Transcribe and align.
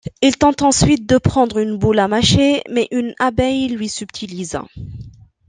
Il 0.23 0.35
tente 0.35 0.63
ensuite 0.63 1.07
de 1.07 1.19
prendre 1.19 1.59
une 1.59 1.77
boule 1.77 1.99
à 1.99 2.07
mâcher 2.07 2.63
mais 2.71 2.87
une 2.89 3.13
abeille 3.19 3.67
lui 3.67 3.87
subtilise. 3.87 4.59